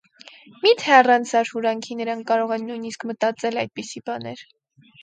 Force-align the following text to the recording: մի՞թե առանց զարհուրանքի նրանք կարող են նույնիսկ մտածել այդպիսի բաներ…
մի՞թե 0.63 0.95
առանց 0.99 1.33
զարհուրանքի 1.33 1.99
նրանք 2.01 2.27
կարող 2.33 2.57
են 2.59 2.67
նույնիսկ 2.71 3.07
մտածել 3.13 3.65
այդպիսի 3.67 4.07
բաներ… 4.11 4.49